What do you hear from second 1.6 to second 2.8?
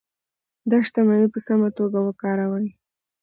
توګه وکاروئ.